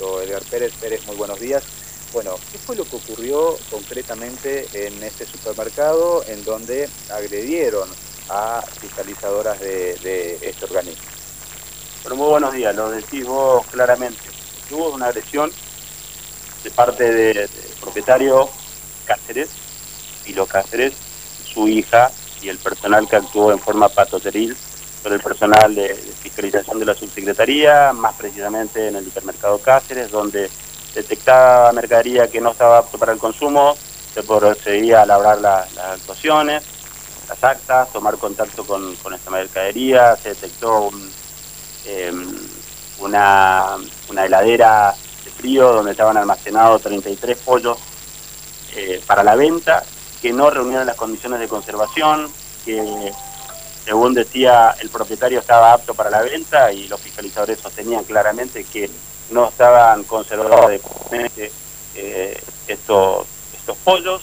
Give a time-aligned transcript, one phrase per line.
[0.00, 0.72] Edgar Pérez.
[0.80, 1.62] Pérez, muy buenos días.
[2.12, 7.88] Bueno, ¿qué fue lo que ocurrió concretamente en este supermercado en donde agredieron
[8.28, 11.02] a fiscalizadoras de, este organismo?
[12.02, 14.20] Bueno, muy buenos días, lo decís vos claramente.
[14.70, 15.50] Hubo una agresión
[16.62, 17.48] de parte del
[17.80, 18.48] propietario
[19.06, 19.50] Cáceres,
[20.24, 20.94] Pilo Cáceres,
[21.52, 22.10] su hija
[22.42, 24.56] y el personal que actuó en forma patoteril
[25.04, 30.50] sobre el personal de, fiscalización de la subsecretaría, más precisamente en el hipermercado Cáceres, donde
[30.94, 33.76] detectaba mercadería que no estaba apto para el consumo,
[34.14, 36.64] se procedía a labrar las actuaciones,
[37.28, 40.88] las actas, tomar contacto con, esta mercadería, se detectó
[41.84, 42.34] em,
[43.00, 43.76] una,
[44.08, 47.76] una heladera de frío donde estaban almacenados 33 pollos
[48.74, 49.84] eh, para la venta
[50.22, 52.32] que no reunían las condiciones de conservación,
[52.64, 53.12] que
[53.84, 58.90] según decía el propietario estaba apto para la venta y los fiscalizadores sostenían claramente que
[59.30, 61.52] no estaban conservados adecuadamente
[61.94, 63.26] eh, estos,
[63.56, 64.22] estos pollos,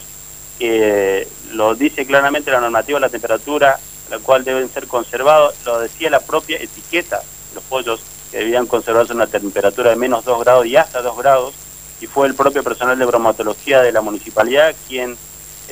[0.58, 3.80] que lo dice claramente la normativa la temperatura
[4.12, 7.22] la cual deben ser conservados, lo decía la propia etiqueta,
[7.56, 11.18] los pollos que debían conservarse a una temperatura de menos 2 grados y hasta 2
[11.18, 11.54] grados,
[12.02, 15.18] y fue el propio personal de bromatología de la municipalidad quien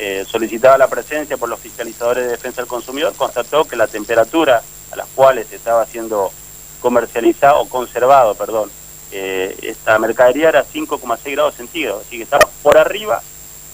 [0.02, 4.64] eh, solicitaba la presencia por los fiscalizadores de defensa del consumidor, constató que la temperatura
[4.92, 6.32] a las cuales estaba siendo
[6.80, 8.72] comercializado o conservado, perdón,
[9.12, 13.22] eh, esta mercadería era 5,6 grados centígrados, así que estaba por arriba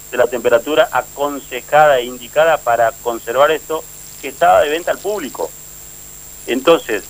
[0.10, 3.84] de la temperatura aconsejada e indicada para conservar esto
[4.20, 5.52] que estaba de venta al público.
[6.48, 7.04] Entonces,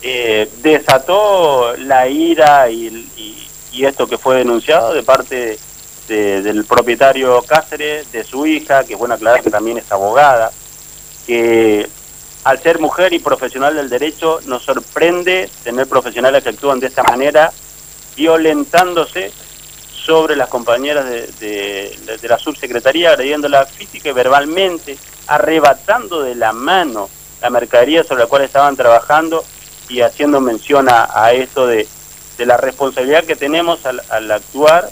[0.00, 5.58] eh, desató la ira y, y, esto que fue denunciado de parte
[6.08, 10.50] del propietario Cáceres, de su hija, que es bueno aclarar que también es abogada,
[11.26, 11.88] que
[12.44, 17.02] al ser mujer y profesional del derecho nos sorprende tener profesionales que actúan de esta
[17.02, 17.52] manera,
[18.16, 19.30] violentándose
[19.92, 21.04] sobre las compañeras
[21.38, 27.10] de, la subsecretaría, agrediéndola física y verbalmente, arrebatando de la mano
[27.42, 29.44] la mercadería sobre la cual estaban trabajando
[29.88, 31.86] y haciendo mención a, esto de,
[32.38, 34.88] la responsabilidad que tenemos al actuar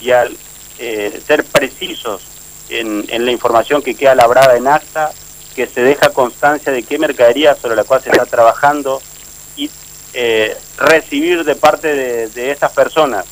[0.00, 0.36] y al
[0.78, 2.22] eh, ser precisos
[2.68, 5.10] en, la información que queda labrada en acta,
[5.54, 9.00] que se deja constancia de qué mercadería sobre la cual se está trabajando
[9.56, 9.70] y
[10.12, 13.24] eh, recibir de parte de, de estas personas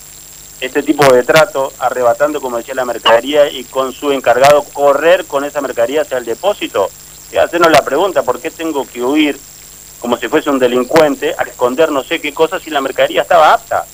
[0.60, 5.44] este tipo de trato, arrebatando, como decía, la mercadería y con su encargado correr con
[5.44, 6.88] esa mercadería hacia el depósito.
[7.32, 9.38] Y hacernos la pregunta, ¿por qué tengo que huir
[10.00, 13.52] como si fuese un delincuente a esconder no sé qué cosas si la mercadería estaba
[13.52, 13.84] apta?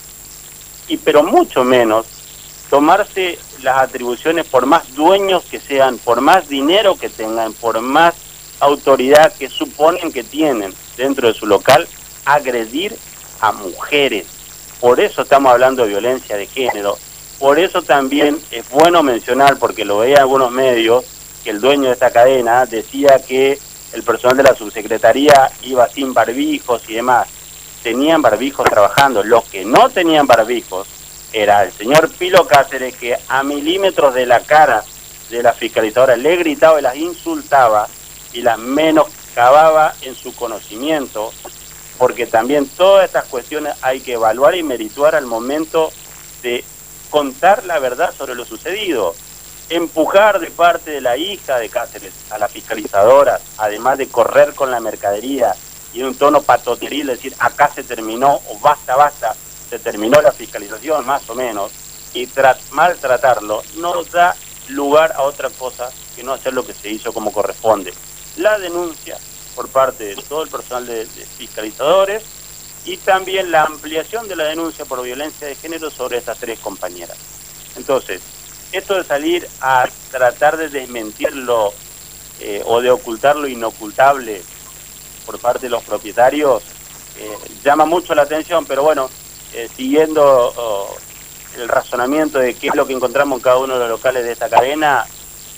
[0.88, 2.06] Y pero mucho menos
[2.70, 8.14] tomarse las atribuciones por más dueños que sean, por más dinero que tengan, por más
[8.60, 11.86] autoridad que suponen que tienen dentro de su local,
[12.24, 12.96] agredir
[13.40, 14.26] a mujeres.
[14.80, 16.96] Por eso estamos hablando de violencia de género.
[17.38, 21.04] Por eso también es bueno mencionar, porque lo veía en algunos medios,
[21.42, 23.58] que el dueño de esta cadena decía que
[23.92, 27.28] el personal de la subsecretaría iba sin barbijos y demás.
[27.82, 29.24] Tenían barbijos trabajando.
[29.24, 30.86] Los que no tenían barbijos
[31.32, 34.82] era el señor Pilo Cáceres que a milímetros de la cara
[35.30, 37.88] de la fiscalizadora le gritaba y las insultaba
[38.32, 41.32] y las menoscababa en su conocimiento,
[41.98, 45.92] porque también todas estas cuestiones hay que evaluar y merituar al momento
[46.42, 46.64] de
[47.10, 49.14] contar la verdad sobre lo sucedido.
[49.68, 54.70] Empujar de parte de la hija de Cáceres a la fiscalizadora, además de correr con
[54.70, 55.54] la mercadería
[55.92, 59.34] y en un tono patoteril, decir acá se terminó o basta, basta,
[59.70, 61.70] se terminó la fiscalización más o menos
[62.12, 62.28] y
[62.72, 64.34] maltratarlo no da
[64.68, 67.94] lugar a otra cosa que no hacer lo que se hizo como corresponde.
[68.36, 69.16] La denuncia
[69.54, 72.24] por parte de todo el personal de, fiscalizadores
[72.84, 77.16] y también la ampliación de la denuncia por violencia de género sobre estas tres compañeras.
[77.76, 78.20] Entonces,
[78.72, 81.72] esto de salir a tratar de desmentirlo
[82.40, 84.42] eh, o de ocultar lo inocultable
[85.26, 86.62] por parte de los propietarios
[87.20, 89.10] eh, llama mucho la atención, pero bueno,
[89.54, 90.54] eh, siguiendo
[91.56, 94.32] el razonamiento de qué es lo que encontramos en cada uno de los locales de
[94.32, 95.04] esta cadena,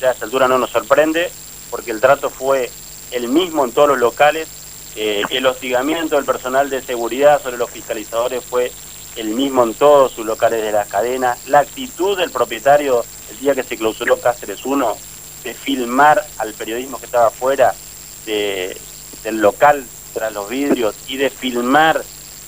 [0.00, 1.31] ya a esta altura no nos sorprende,
[1.70, 2.70] porque el trato fue
[3.11, 4.49] el mismo en todos los locales,
[4.96, 8.70] eh, el hostigamiento del personal de seguridad sobre los fiscalizadores fue
[9.16, 13.55] el mismo en todos sus locales de la cadena, la actitud del propietario el día
[13.55, 14.96] que se clausuró Cáceres 1
[15.44, 17.75] de filmar al periodismo que estaba afuera
[18.26, 19.84] del local
[20.14, 22.02] tras los vidrios y de filmar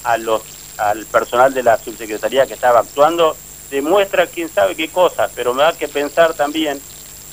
[0.04, 0.42] a los
[0.78, 3.36] al personal de la subsecretaría que estaba actuando,
[3.70, 6.80] demuestra quién sabe qué cosa, pero me da que pensar también,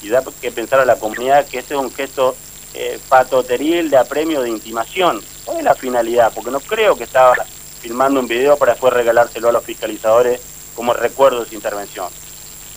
[0.01, 2.35] y da que pensar a la comunidad, que este es un gesto
[2.73, 5.21] eh, patoteril de apremio de intimación.
[5.45, 6.31] ¿Cuál es la finalidad?
[6.33, 7.35] Porque no creo que estaba
[7.81, 10.41] filmando un video para después regalárselo a los fiscalizadores
[10.75, 12.07] como recuerdo de su intervención.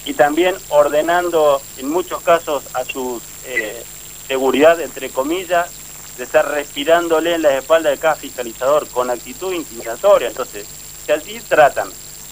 [0.05, 3.83] Y también ordenando en muchos casos a su eh,
[4.27, 5.71] seguridad, entre comillas,
[6.17, 10.29] de estar respirándole en la espalda de cada fiscalizador con actitud intimidatoria.
[10.29, 10.67] Entonces,
[11.05, 11.89] si así tratan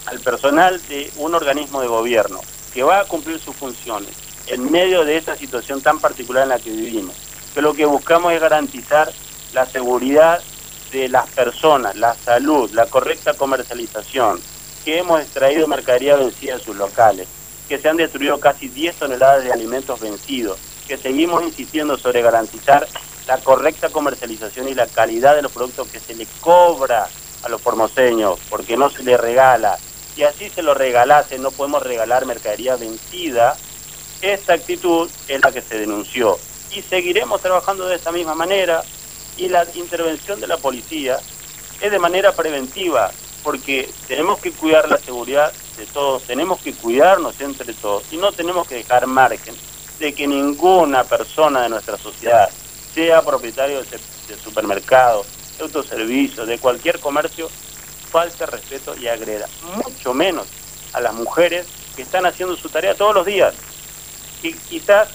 [0.06, 2.40] al personal de un organismo de gobierno
[2.72, 4.14] que va a cumplir sus funciones
[4.46, 7.14] en medio de esta situación tan particular en la que vivimos,
[7.54, 9.12] que lo que buscamos es garantizar
[9.52, 10.42] la seguridad
[10.90, 14.40] de las personas, la salud, la correcta comercialización,
[14.84, 17.28] que hemos extraído mercadería vencida de sus locales,
[17.68, 22.86] que se han destruido casi 10 toneladas de alimentos vencidos, que seguimos insistiendo sobre garantizar
[23.26, 27.08] la correcta comercialización y la calidad de los productos que se le cobra
[27.42, 29.78] a los formoseños, porque no se le regala.
[30.16, 33.56] Y así se lo regalase, no podemos regalar mercadería vencida.
[34.20, 36.38] Esta actitud es la que se denunció.
[36.70, 38.82] Y seguiremos trabajando de esta misma manera.
[39.36, 41.18] Y la intervención de la policía
[41.80, 43.10] es de manera preventiva,
[43.42, 48.30] porque tenemos que cuidar la seguridad de todos, tenemos que cuidarnos entre todos y no
[48.32, 49.54] tenemos que dejar margen
[49.98, 52.48] de que ninguna persona de nuestra sociedad,
[52.94, 55.24] sea propietario de, supermercado,
[55.56, 57.50] de autoservicio, de cualquier comercio,
[58.10, 60.46] falte respeto y agreda, mucho menos
[60.92, 61.66] a las mujeres
[61.96, 63.54] que están haciendo su tarea todos los días.
[64.42, 65.08] Y quizás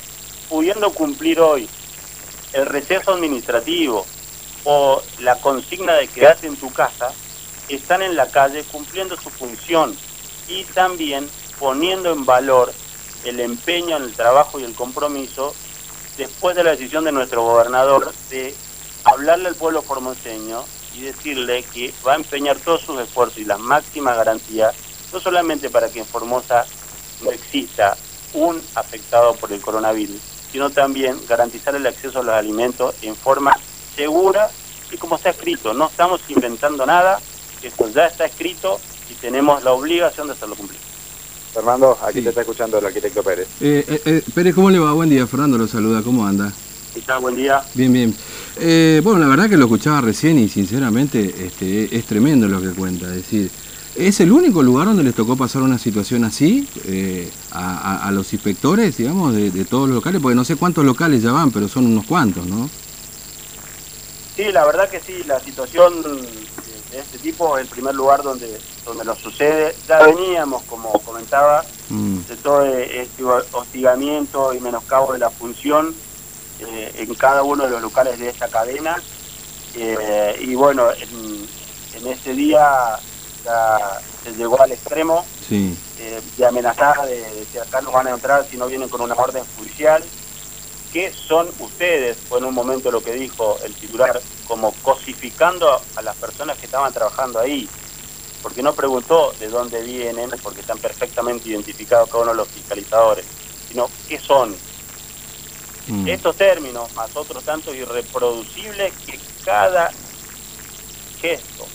[0.50, 1.69] pudiendo cumplir hoy
[2.53, 4.06] el receso administrativo
[4.63, 7.12] o la consigna de quedarse en tu casa,
[7.69, 9.95] están en la calle cumpliendo su función
[10.47, 12.73] y también poniendo en valor
[13.25, 15.53] el empeño en el trabajo y el compromiso
[16.17, 18.55] después de la decisión de nuestro gobernador de
[19.03, 20.63] hablarle al pueblo formoseño
[20.95, 24.75] y decirle que va a empeñar todos sus esfuerzos y las máximas garantías,
[25.13, 26.65] no solamente para que en Formosa
[27.21, 27.95] no exista
[28.33, 30.19] un afectado por el coronavirus,
[30.51, 33.57] sino también garantizar el acceso a los alimentos en forma
[33.95, 34.49] segura
[34.91, 35.73] y como está escrito.
[35.73, 37.19] No estamos inventando nada,
[37.61, 38.79] esto ya está escrito
[39.09, 40.86] y tenemos la obligación de hacerlo cumplir.
[41.53, 43.47] Fernando, aquí te está escuchando el arquitecto Pérez.
[43.61, 44.94] Eh, eh, eh, Pérez, ¿cómo le va?
[44.94, 46.51] Buen día, Fernando lo saluda, ¿cómo anda?
[46.94, 47.21] ¿Qué tal?
[47.21, 47.61] Buen día.
[47.73, 48.15] Bien, bien.
[49.03, 53.07] bueno, la verdad que lo escuchaba recién y sinceramente este, es tremendo lo que cuenta.
[53.07, 53.51] Es decir,
[53.95, 56.67] ¿es el único lugar donde les tocó pasar una situación así
[57.51, 60.21] a, los inspectores, digamos, de, de, todos los locales?
[60.21, 62.69] Porque no sé cuántos locales ya van, pero son unos cuantos, ¿no?
[64.35, 65.94] Sí, la verdad que sí, la situación
[66.91, 69.75] de este tipo el primer lugar donde, donde nos sucede.
[69.87, 72.19] Ya veníamos, como comentaba, mm.
[72.21, 75.93] de todo este hostigamiento y menoscabo de la función
[76.59, 79.01] eh, en cada uno de los locales de esta cadena.
[79.75, 82.97] Eh, y bueno, en, ese día
[83.43, 83.77] ya
[84.23, 88.45] se llegó al extremo eh, de amenazar de, de que acá nos van a entrar
[88.49, 90.03] si no vienen con una orden judicial
[90.91, 96.01] qué son ustedes, fue en un momento lo que dijo el titular, como cosificando a
[96.01, 97.67] las personas que estaban trabajando ahí,
[98.41, 103.25] porque no preguntó de dónde vienen, porque están perfectamente identificados cada uno de los fiscalizadores,
[103.67, 104.55] sino qué son.
[105.88, 106.07] Mm.
[106.07, 109.91] Estos términos, más otros tantos irreproducibles, que cada
[111.21, 111.65] gesto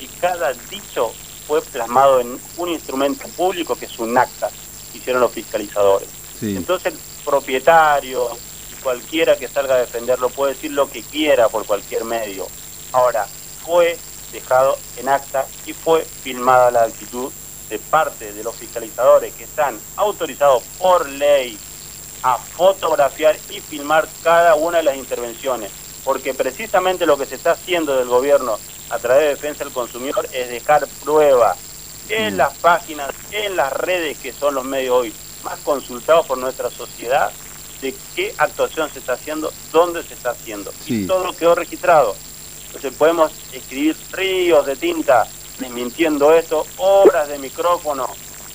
[0.00, 1.12] y cada dicho
[1.46, 4.50] fue plasmado en un instrumento público que es un acta
[4.90, 6.08] que hicieron los fiscalizadores.
[6.40, 8.28] Entonces el propietario,
[8.82, 12.46] cualquiera que salga a defenderlo puede decir lo que quiera por cualquier medio.
[12.92, 13.26] Ahora,
[13.64, 13.96] fue
[14.32, 17.32] dejado en acta y fue filmada la actitud
[17.68, 21.58] de parte de los fiscalizadores que están autorizados por ley
[22.22, 25.70] a fotografiar y filmar cada una de las intervenciones,
[26.04, 28.58] porque precisamente lo que se está haciendo del gobierno
[28.90, 31.56] a través de defensa del consumidor es dejar prueba
[32.08, 32.36] en mm.
[32.36, 37.32] las páginas, en las redes que son los medios hoy más consultados por nuestra sociedad,
[37.82, 40.72] de qué actuación se está haciendo, dónde se está haciendo.
[40.86, 42.16] Y todo quedó registrado.
[42.66, 45.26] Entonces podemos escribir ríos de tinta
[45.58, 48.08] desmintiendo esto, horas de micrófono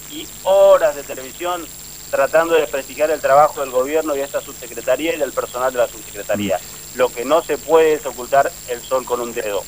[0.09, 1.63] y horas de televisión
[2.09, 5.79] tratando de desprestigiar el trabajo del gobierno y de esta subsecretaría y del personal de
[5.79, 6.57] la subsecretaría.
[6.57, 6.97] Mm.
[6.97, 9.63] Lo que no se puede es ocultar el sol con un dedo.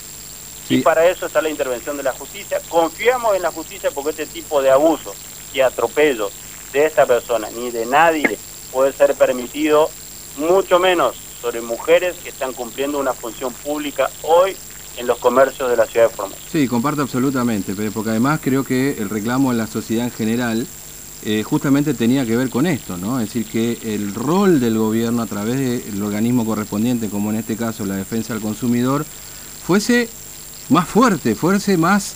[0.70, 2.62] Y para eso está la intervención de la justicia.
[2.70, 5.16] Confiamos en la justicia porque este tipo de abusos
[5.54, 6.32] y atropellos
[6.72, 8.38] de esta persona ni de nadie
[8.72, 9.90] puede ser permitido,
[10.38, 14.56] mucho menos sobre mujeres que están cumpliendo una función pública hoy
[14.98, 16.42] en los comercios de la ciudad de Formosa.
[16.52, 20.68] Sí, comparto absolutamente, porque además creo que el reclamo en la sociedad en general
[21.24, 23.20] eh, justamente tenía que ver con esto, ¿no?
[23.20, 27.56] Es decir, que el rol del gobierno a través del organismo correspondiente, como en este
[27.56, 29.06] caso la defensa del consumidor,
[29.66, 30.10] fuese
[30.70, 32.16] más fuerte, fuese más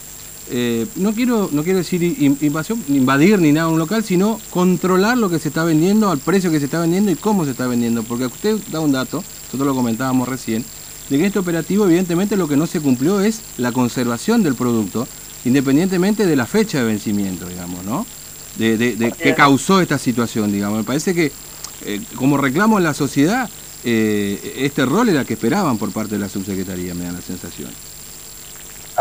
[0.50, 2.04] eh, no quiero no quiero decir
[2.42, 6.52] invasión, invadir ni nada un local, sino controlar lo que se está vendiendo, al precio
[6.52, 8.04] que se está vendiendo y cómo se está vendiendo.
[8.04, 10.64] Porque usted da un dato, nosotros lo comentábamos recién,
[11.10, 15.08] de que este operativo evidentemente lo que no se cumplió es la conservación del producto,
[15.46, 18.06] independientemente de la fecha de vencimiento, digamos, ¿no?
[18.58, 20.78] De, de, qué causó esta situación, digamos.
[20.78, 21.32] Me parece que
[21.86, 23.50] eh, como reclamo en la sociedad,
[23.84, 27.70] eh, este rol era que esperaban por parte de la subsecretaría, me da la sensación.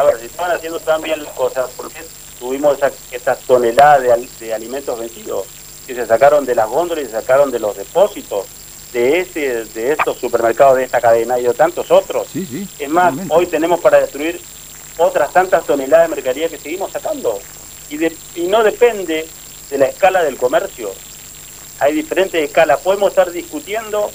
[0.02, 2.00] A ver, si estaban haciendo tan bien las cosas, ¿por qué
[2.40, 5.46] tuvimos esa, esa tonelada de, de alimentos vencidos?
[5.86, 8.46] Que se sacaron de las góndolas y se sacaron de los depósitos
[8.92, 12.26] de ese de estos supermercados de esta cadena y de tantos otros.
[12.34, 14.40] es más, hoy tenemos para destruir
[14.98, 17.38] otras tantas toneladas de mercadería que seguimos sacando.
[17.88, 19.28] Y, de, y no depende
[19.70, 20.90] de la escala del comercio.
[21.78, 22.80] Hay diferentes escalas.
[22.80, 24.10] Podemos estar discutiendo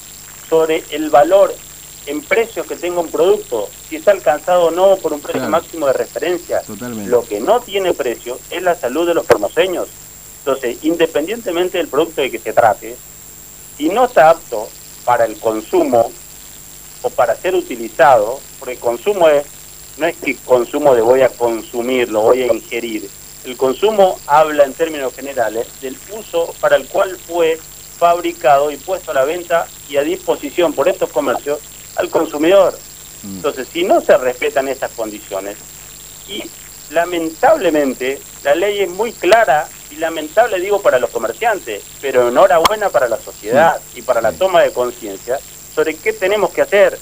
[0.50, 1.56] sobre el valor
[2.08, 5.88] en precios que tenga un producto, si está alcanzado o no por un precio máximo
[5.88, 6.62] de referencia.
[7.06, 9.88] Lo que no tiene precio es la salud de los formoseños.
[10.40, 12.96] Entonces, independientemente del producto de que se trate,
[13.78, 14.70] si no está apto
[15.04, 16.10] para el consumo
[17.02, 19.46] o para ser utilizado, porque el consumo es,
[19.98, 23.10] no es que consumo de voy a consumir, lo voy a ingerir.
[23.44, 27.60] El consumo habla en términos generales del uso para el cual fue
[27.98, 31.60] fabricado y puesto a la venta y a disposición por estos comercios
[31.98, 32.78] al consumidor.
[33.24, 33.36] Mm.
[33.38, 35.58] Entonces, si no se respetan esas condiciones,
[36.28, 36.44] y
[36.92, 43.08] lamentablemente la ley es muy clara y lamentable digo para los comerciantes, pero enhorabuena para
[43.08, 45.40] la sociedad y para la toma de conciencia
[45.74, 46.98] sobre qué tenemos que hacer.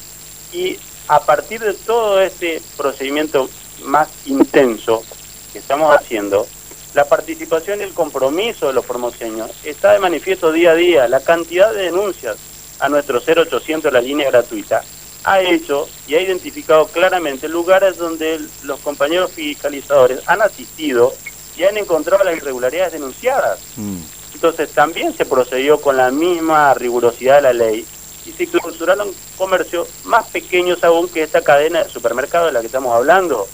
[0.53, 3.49] Y a partir de todo este procedimiento
[3.83, 5.03] más intenso
[5.51, 6.47] que estamos haciendo,
[6.93, 11.07] la participación y el compromiso de los promociones está de manifiesto día a día.
[11.07, 12.37] La cantidad de denuncias
[12.79, 14.83] a nuestro 0800, la línea gratuita,
[15.23, 21.13] ha hecho y ha identificado claramente lugares donde los compañeros fiscalizadores han asistido
[21.57, 23.59] y han encontrado las irregularidades denunciadas.
[23.75, 23.97] Mm.
[24.35, 27.85] Entonces también se procedió con la misma rigurosidad de la ley
[28.25, 32.67] y se clausuraron comercios más pequeños aún que esta cadena de supermercados de la que
[32.67, 33.47] estamos hablando.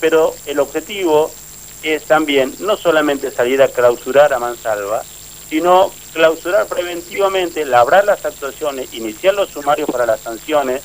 [0.00, 1.30] Pero el objetivo
[1.82, 5.02] es también no solamente salir a clausurar a mansalva,
[5.48, 10.82] sino clausurar preventivamente, labrar las actuaciones, iniciar los sumarios para las sanciones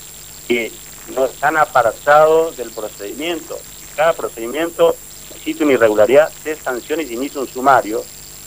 [0.48, 0.72] que
[1.16, 3.58] no están apartados del procedimiento.
[3.96, 4.96] Cada procedimiento
[5.30, 8.04] necesita una irregularidad de sanciones y inicia un sumario,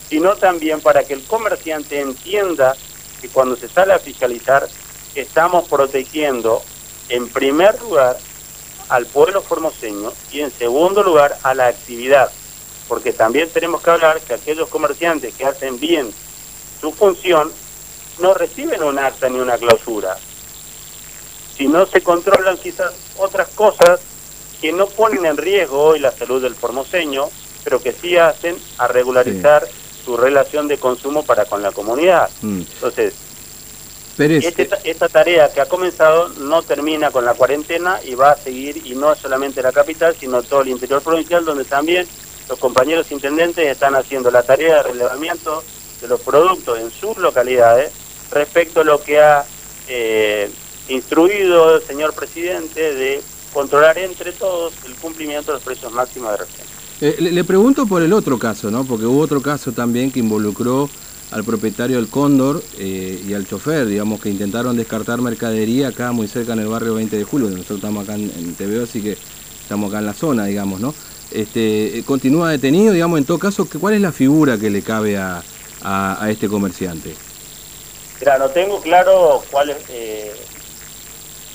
[0.09, 2.77] sino también para que el comerciante entienda
[3.21, 4.69] que cuando se sale a fiscalizar
[5.15, 6.63] estamos protegiendo
[7.09, 8.19] en primer lugar
[8.89, 12.31] al pueblo formoseño y en segundo lugar a la actividad,
[12.93, 16.13] porque también tenemos que hablar que aquellos comerciantes que hacen bien
[16.79, 17.51] su función
[18.21, 20.19] no reciben un acta ni una clausura.
[21.57, 24.01] Si no se controlan quizás otras cosas
[24.61, 27.31] que no ponen en riesgo hoy la salud del formoseño,
[27.65, 29.67] pero que sí hacen a regularizar
[30.05, 32.29] su relación de consumo para con la comunidad.
[32.43, 32.61] Mm.
[32.75, 33.15] Entonces,
[34.19, 38.83] este, esta tarea que ha comenzado no termina con la cuarentena y va a seguir,
[38.85, 42.07] y no solamente la capital, sino todo el interior provincial, donde también
[42.53, 45.65] los compañeros intendentes están haciendo la tarea de relevamiento
[46.03, 47.91] de los productos en sus localidades
[48.31, 49.43] respecto a lo que ha
[49.89, 50.51] eh,
[50.91, 53.23] instruido el señor presidente de
[53.55, 56.77] controlar entre todos el cumplimiento de los precios máximos de referencia.
[57.01, 58.85] Eh, le, pregunto por el otro caso, ¿no?
[58.85, 60.91] Porque hubo otro caso también que involucró
[61.31, 66.29] al propietario del Cóndor eh, y al chofer, digamos, que intentaron descartar mercadería acá muy
[66.29, 67.49] cerca en el barrio 20 de julio.
[67.49, 69.17] Nosotros estamos acá en, en TVO, así que
[69.63, 70.95] estamos acá en la zona, digamos, ¿no?
[71.35, 75.17] Este, eh, continúa detenido, digamos, en todo caso, ¿cuál es la figura que le cabe
[75.17, 75.43] a,
[75.83, 77.15] a, este comerciante?
[78.21, 79.77] Mira, no tengo claro cuál es,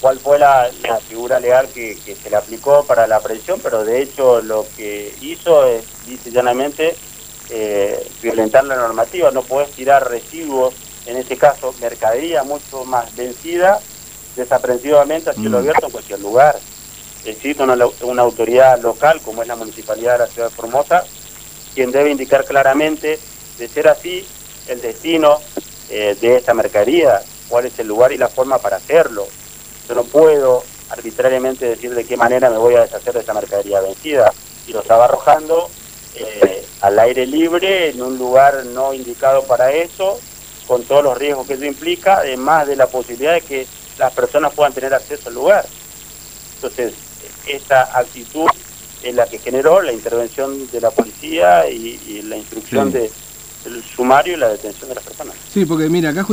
[0.01, 0.69] cuál fue la,
[1.07, 5.65] figura legal que, se le aplicó para la presión, pero de hecho lo que hizo
[5.65, 6.95] es, dice llanamente,
[7.49, 9.31] eh, violentar la normativa.
[9.31, 10.73] No puedes tirar residuos,
[11.05, 13.79] en este caso mercadería mucho más vencida,
[14.35, 15.61] desaprensivamente a cielo mm.
[15.61, 16.55] abierto en cualquier lugar.
[17.25, 21.03] Existe una, una autoridad local, como es la Municipalidad de la Ciudad de Formosa,
[21.75, 23.19] quien debe indicar claramente,
[23.57, 24.25] de ser así,
[24.67, 25.39] el destino
[25.89, 29.27] eh, de esta mercadería, cuál es el lugar y la forma para hacerlo
[29.87, 33.79] yo no puedo arbitrariamente decir de qué manera me voy a deshacer de esa mercadería
[33.81, 34.33] vencida.
[34.67, 35.69] Y lo estaba arrojando
[36.15, 40.19] eh, al aire libre, en un lugar no indicado para eso,
[40.67, 44.53] con todos los riesgos que eso implica, además de la posibilidad de que las personas
[44.53, 45.65] puedan tener acceso al lugar.
[46.55, 46.93] Entonces,
[47.45, 48.47] esta actitud
[49.03, 53.11] es la que generó la intervención de la policía y, la instrucción de,
[53.63, 55.35] del sumario y la detención de las personas.
[55.51, 56.23] Sí, porque mira, acá